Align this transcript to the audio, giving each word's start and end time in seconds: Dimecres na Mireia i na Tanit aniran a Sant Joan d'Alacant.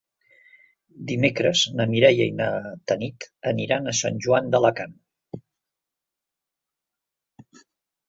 Dimecres 1.11 1.61
na 1.81 1.87
Mireia 1.91 2.27
i 2.31 2.31
na 2.39 2.49
Tanit 2.93 3.29
aniran 3.53 3.87
a 3.87 3.95
Sant 4.03 4.21
Joan 4.29 4.51
d'Alacant. 4.57 4.99